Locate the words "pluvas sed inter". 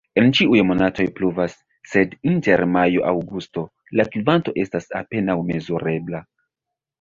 1.17-2.63